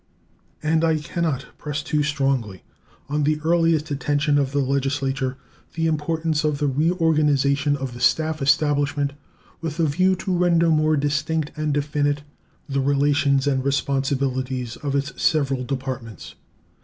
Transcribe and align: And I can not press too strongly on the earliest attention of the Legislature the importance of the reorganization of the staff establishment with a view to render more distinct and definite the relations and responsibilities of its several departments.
And 0.63 0.83
I 0.83 0.97
can 0.97 1.21
not 1.21 1.45
press 1.59 1.83
too 1.83 2.01
strongly 2.01 2.63
on 3.07 3.21
the 3.23 3.39
earliest 3.43 3.91
attention 3.91 4.39
of 4.39 4.51
the 4.51 4.57
Legislature 4.57 5.37
the 5.75 5.85
importance 5.85 6.43
of 6.43 6.57
the 6.57 6.65
reorganization 6.65 7.77
of 7.77 7.93
the 7.93 7.99
staff 7.99 8.41
establishment 8.41 9.13
with 9.61 9.79
a 9.79 9.85
view 9.85 10.15
to 10.15 10.35
render 10.35 10.69
more 10.69 10.97
distinct 10.97 11.51
and 11.55 11.71
definite 11.71 12.23
the 12.67 12.81
relations 12.81 13.45
and 13.45 13.63
responsibilities 13.63 14.75
of 14.77 14.95
its 14.95 15.21
several 15.21 15.63
departments. 15.63 16.33